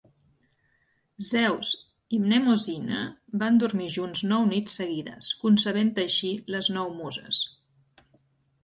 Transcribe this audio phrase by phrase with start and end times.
[1.31, 1.73] Zeus
[2.17, 3.03] i Mnemosyne
[3.43, 7.47] van dormir junts nou nits seguides, concebent així les nou Muses.